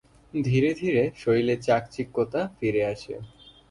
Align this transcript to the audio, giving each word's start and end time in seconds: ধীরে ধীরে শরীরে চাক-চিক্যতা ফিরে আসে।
ধীরে 0.33 0.69
ধীরে 0.73 1.03
শরীরে 1.15 1.55
চাক-চিক্যতা 1.57 2.41
ফিরে 2.57 2.81
আসে। 2.85 3.13